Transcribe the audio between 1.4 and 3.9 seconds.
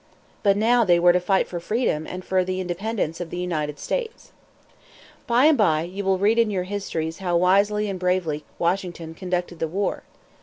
for freedom and for the independence of the United